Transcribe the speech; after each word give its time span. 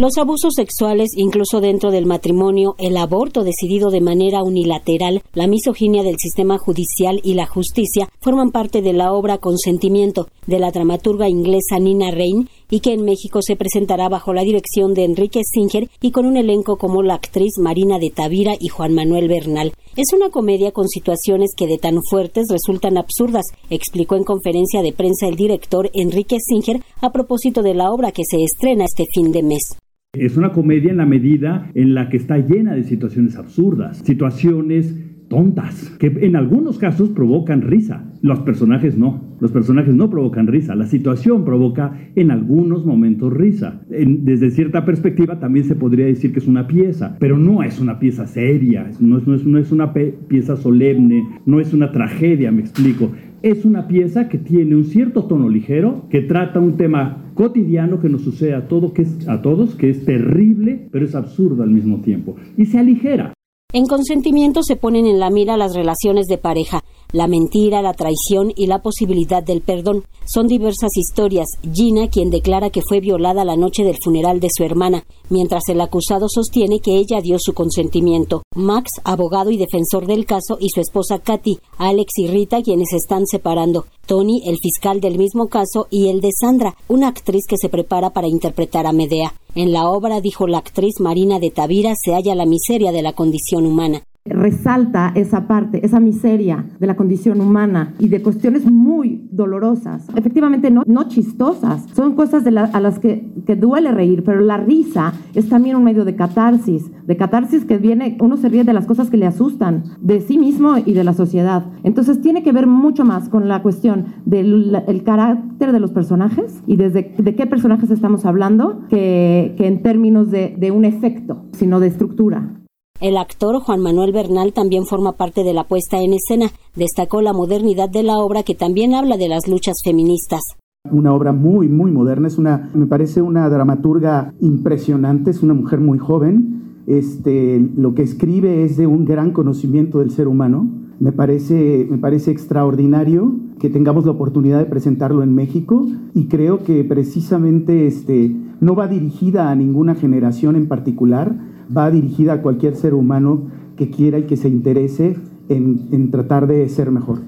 Los 0.00 0.16
abusos 0.16 0.54
sexuales, 0.54 1.10
incluso 1.14 1.60
dentro 1.60 1.90
del 1.90 2.06
matrimonio, 2.06 2.74
el 2.78 2.96
aborto 2.96 3.44
decidido 3.44 3.90
de 3.90 4.00
manera 4.00 4.42
unilateral, 4.42 5.22
la 5.34 5.46
misoginia 5.46 6.02
del 6.02 6.18
sistema 6.18 6.56
judicial 6.56 7.20
y 7.22 7.34
la 7.34 7.44
justicia 7.44 8.08
forman 8.18 8.52
parte 8.52 8.80
de 8.80 8.94
la 8.94 9.12
obra 9.12 9.36
Consentimiento 9.36 10.28
de 10.46 10.58
la 10.60 10.70
dramaturga 10.70 11.28
inglesa 11.28 11.78
Nina 11.78 12.10
Rain 12.10 12.48
y 12.70 12.80
que 12.80 12.94
en 12.94 13.04
México 13.04 13.42
se 13.42 13.54
presentará 13.54 14.08
bajo 14.08 14.32
la 14.32 14.44
dirección 14.44 14.94
de 14.94 15.04
Enrique 15.04 15.42
Singer 15.44 15.90
y 16.00 16.10
con 16.10 16.24
un 16.24 16.38
elenco 16.38 16.78
como 16.78 17.02
la 17.02 17.12
actriz 17.12 17.58
Marina 17.58 17.98
de 17.98 18.08
Tavira 18.08 18.54
y 18.58 18.68
Juan 18.68 18.94
Manuel 18.94 19.28
Bernal. 19.28 19.74
Es 19.94 20.14
una 20.14 20.30
comedia 20.30 20.72
con 20.72 20.88
situaciones 20.88 21.50
que 21.54 21.66
de 21.66 21.76
tan 21.76 22.02
fuertes 22.02 22.46
resultan 22.48 22.96
absurdas, 22.96 23.44
explicó 23.68 24.16
en 24.16 24.24
conferencia 24.24 24.80
de 24.80 24.94
prensa 24.94 25.28
el 25.28 25.36
director 25.36 25.90
Enrique 25.92 26.38
Singer 26.40 26.82
a 27.02 27.12
propósito 27.12 27.62
de 27.62 27.74
la 27.74 27.92
obra 27.92 28.10
que 28.10 28.24
se 28.24 28.42
estrena 28.42 28.86
este 28.86 29.04
fin 29.04 29.32
de 29.32 29.42
mes. 29.42 29.76
Es 30.14 30.36
una 30.36 30.52
comedia 30.52 30.90
en 30.90 30.98
la 30.98 31.06
medida 31.06 31.70
en 31.72 31.94
la 31.94 32.10
que 32.10 32.18
está 32.18 32.36
llena 32.36 32.74
de 32.74 32.84
situaciones 32.84 33.34
absurdas, 33.36 33.96
situaciones 34.04 34.94
tontas, 35.28 35.88
que 35.98 36.08
en 36.08 36.36
algunos 36.36 36.76
casos 36.76 37.08
provocan 37.08 37.62
risa. 37.62 38.04
Los 38.20 38.40
personajes 38.40 38.98
no, 38.98 39.38
los 39.40 39.52
personajes 39.52 39.94
no 39.94 40.10
provocan 40.10 40.48
risa, 40.48 40.74
la 40.74 40.84
situación 40.84 41.46
provoca 41.46 41.98
en 42.14 42.30
algunos 42.30 42.84
momentos 42.84 43.32
risa. 43.32 43.80
desde 43.88 44.50
cierta 44.50 44.84
perspectiva 44.84 45.40
también 45.40 45.64
se 45.64 45.76
podría 45.76 46.04
decir 46.04 46.34
que 46.34 46.40
es 46.40 46.46
una 46.46 46.66
pieza, 46.66 47.16
pero 47.18 47.38
no 47.38 47.62
es 47.62 47.80
una 47.80 47.98
pieza 47.98 48.26
seria, 48.26 48.90
no 49.00 49.16
es, 49.16 49.72
una 49.72 49.94
pieza 49.94 50.56
solemne, 50.56 51.26
no 51.46 51.58
es 51.58 51.72
una 51.72 51.90
tragedia, 51.90 52.52
me 52.52 52.60
explico 52.60 53.12
es 53.42 53.64
una 53.64 53.88
pieza 53.88 54.28
que 54.28 54.38
tiene 54.38 54.76
un 54.76 54.84
cierto 54.84 55.24
tono 55.24 55.48
ligero, 55.48 56.06
que 56.10 56.20
trata 56.20 56.60
un 56.60 56.76
tema 56.76 57.21
cotidiano 57.34 58.00
que 58.00 58.08
nos 58.08 58.22
sucede 58.22 58.54
a, 58.54 58.68
todo, 58.68 58.92
que 58.92 59.02
es, 59.02 59.28
a 59.28 59.42
todos, 59.42 59.74
que 59.74 59.90
es 59.90 60.04
terrible, 60.04 60.88
pero 60.90 61.04
es 61.04 61.14
absurdo 61.14 61.62
al 61.62 61.70
mismo 61.70 62.00
tiempo. 62.00 62.36
Y 62.56 62.66
se 62.66 62.78
aligera. 62.78 63.32
En 63.72 63.86
consentimiento 63.86 64.62
se 64.62 64.76
ponen 64.76 65.06
en 65.06 65.18
la 65.18 65.30
mira 65.30 65.56
las 65.56 65.74
relaciones 65.74 66.26
de 66.26 66.36
pareja, 66.36 66.82
la 67.12 67.26
mentira, 67.26 67.82
la 67.82 67.94
traición 67.94 68.52
y 68.56 68.66
la 68.66 68.82
posibilidad 68.82 69.42
del 69.42 69.60
perdón. 69.60 70.04
Son 70.24 70.46
diversas 70.46 70.96
historias. 70.96 71.46
Gina, 71.72 72.08
quien 72.08 72.30
declara 72.30 72.70
que 72.70 72.82
fue 72.82 73.00
violada 73.00 73.44
la 73.44 73.56
noche 73.56 73.84
del 73.84 73.98
funeral 74.02 74.40
de 74.40 74.48
su 74.54 74.64
hermana, 74.64 75.04
mientras 75.28 75.68
el 75.68 75.80
acusado 75.80 76.26
sostiene 76.28 76.80
que 76.80 76.96
ella 76.96 77.20
dio 77.20 77.38
su 77.38 77.54
consentimiento. 77.54 78.42
Max, 78.54 78.92
abogado 79.04 79.50
y 79.50 79.56
defensor 79.56 80.06
del 80.06 80.24
caso, 80.24 80.56
y 80.60 80.70
su 80.70 80.80
esposa 80.80 81.18
Katy, 81.18 81.58
Alex 81.78 82.18
y 82.18 82.28
Rita, 82.28 82.62
quienes 82.62 82.92
están 82.92 83.26
separando. 83.26 83.86
Tony, 84.06 84.42
el 84.46 84.58
fiscal 84.58 85.00
del 85.00 85.18
mismo 85.18 85.48
caso, 85.48 85.86
y 85.90 86.08
el 86.08 86.20
de 86.20 86.30
Sandra, 86.32 86.76
una 86.88 87.08
actriz 87.08 87.46
que 87.48 87.56
se 87.56 87.68
prepara 87.68 88.10
para 88.10 88.28
interpretar 88.28 88.86
a 88.86 88.92
Medea. 88.92 89.34
En 89.54 89.72
la 89.72 89.88
obra, 89.88 90.20
dijo 90.20 90.46
la 90.46 90.58
actriz 90.58 91.00
Marina 91.00 91.38
de 91.38 91.50
Tavira, 91.50 91.94
se 91.94 92.12
halla 92.12 92.34
la 92.34 92.46
miseria 92.46 92.92
de 92.92 93.02
la 93.02 93.12
condición 93.12 93.66
humana 93.66 94.04
resalta 94.24 95.12
esa 95.14 95.48
parte, 95.48 95.84
esa 95.84 96.00
miseria 96.00 96.64
de 96.78 96.86
la 96.86 96.96
condición 96.96 97.40
humana 97.40 97.94
y 97.98 98.08
de 98.08 98.22
cuestiones 98.22 98.70
muy 98.70 99.28
dolorosas, 99.30 100.06
efectivamente 100.16 100.70
no, 100.70 100.82
no 100.86 101.08
chistosas, 101.08 101.86
son 101.94 102.14
cosas 102.14 102.46
a 102.46 102.80
las 102.80 102.98
que, 102.98 103.32
que, 103.46 103.56
duele 103.56 103.92
reír, 103.92 104.22
pero 104.24 104.40
la 104.40 104.56
risa 104.56 105.12
es 105.34 105.48
también 105.48 105.76
un 105.76 105.84
medio 105.84 106.04
de 106.04 106.14
catarsis, 106.14 106.90
de 107.06 107.16
catarsis 107.16 107.64
que 107.64 107.78
viene, 107.78 108.16
uno 108.20 108.36
se 108.36 108.48
ríe 108.48 108.64
de 108.64 108.72
las 108.72 108.86
cosas 108.86 109.10
que 109.10 109.16
le 109.16 109.26
asustan, 109.26 109.84
de 110.00 110.20
sí 110.20 110.38
mismo 110.38 110.76
y 110.78 110.92
de 110.92 111.04
la 111.04 111.14
sociedad. 111.14 111.64
Entonces 111.82 112.20
tiene 112.20 112.42
que 112.42 112.52
ver 112.52 112.66
mucho 112.66 113.04
más 113.04 113.28
con 113.28 113.48
la 113.48 113.62
cuestión 113.62 114.06
del 114.24 114.82
el 114.86 115.02
carácter 115.02 115.72
de 115.72 115.80
los 115.80 115.90
personajes 115.90 116.62
y 116.66 116.76
desde 116.76 117.14
de 117.18 117.34
qué 117.34 117.46
personajes 117.46 117.90
estamos 117.90 118.24
hablando 118.24 118.82
que, 118.88 119.54
que 119.56 119.66
en 119.66 119.82
términos 119.82 120.30
de, 120.30 120.54
de 120.58 120.70
un 120.70 120.84
efecto, 120.84 121.44
sino 121.52 121.80
de 121.80 121.88
estructura. 121.88 122.61
El 123.02 123.16
actor 123.16 123.56
Juan 123.56 123.80
Manuel 123.80 124.12
Bernal 124.12 124.52
también 124.52 124.84
forma 124.86 125.16
parte 125.16 125.42
de 125.42 125.52
la 125.52 125.64
puesta 125.64 126.00
en 126.00 126.12
escena. 126.12 126.52
Destacó 126.76 127.20
la 127.20 127.32
modernidad 127.32 127.90
de 127.90 128.04
la 128.04 128.18
obra 128.18 128.44
que 128.44 128.54
también 128.54 128.94
habla 128.94 129.16
de 129.16 129.28
las 129.28 129.48
luchas 129.48 129.78
feministas. 129.84 130.40
Una 130.88 131.12
obra 131.12 131.32
muy, 131.32 131.68
muy 131.68 131.90
moderna. 131.90 132.28
Es 132.28 132.38
una, 132.38 132.70
me 132.74 132.86
parece 132.86 133.20
una 133.20 133.48
dramaturga 133.48 134.34
impresionante. 134.38 135.32
Es 135.32 135.42
una 135.42 135.52
mujer 135.52 135.80
muy 135.80 135.98
joven. 135.98 136.62
Este, 136.86 137.58
lo 137.74 137.92
que 137.94 138.02
escribe 138.02 138.62
es 138.62 138.76
de 138.76 138.86
un 138.86 139.04
gran 139.04 139.32
conocimiento 139.32 139.98
del 139.98 140.12
ser 140.12 140.28
humano. 140.28 140.70
Me 141.00 141.10
parece, 141.10 141.88
me 141.90 141.98
parece 141.98 142.30
extraordinario 142.30 143.34
que 143.58 143.68
tengamos 143.68 144.04
la 144.04 144.12
oportunidad 144.12 144.60
de 144.60 144.66
presentarlo 144.66 145.24
en 145.24 145.34
México 145.34 145.88
y 146.14 146.28
creo 146.28 146.62
que 146.62 146.84
precisamente 146.84 147.88
este, 147.88 148.32
no 148.60 148.76
va 148.76 148.86
dirigida 148.86 149.50
a 149.50 149.56
ninguna 149.56 149.96
generación 149.96 150.54
en 150.54 150.68
particular, 150.68 151.34
va 151.74 151.90
dirigida 151.90 152.34
a 152.34 152.42
cualquier 152.42 152.76
ser 152.76 152.94
humano 152.94 153.50
que 153.76 153.90
quiera 153.90 154.18
y 154.18 154.24
que 154.24 154.36
se 154.36 154.48
interese 154.48 155.16
en, 155.48 156.10
tratar 156.10 156.46
de 156.46 156.68
ser 156.68 156.90
mejor. 156.90 157.20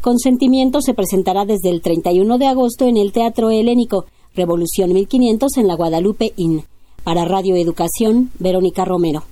Consentimiento 0.00 0.80
se 0.80 0.94
presentará 0.94 1.44
desde 1.44 1.70
el 1.70 1.80
31 1.80 2.38
de 2.38 2.46
agosto 2.46 2.86
en 2.86 2.96
el 2.96 3.12
Teatro 3.12 3.50
Helénico, 3.50 4.06
Revolución 4.34 4.92
1500 4.92 5.56
en 5.58 5.68
la 5.68 5.76
Guadalupe 5.76 6.32
Inn. 6.36 6.62
Para 7.04 7.24
Radio 7.24 7.56
Educación, 7.56 8.30
Verónica 8.38 8.84
Romero. 8.84 9.22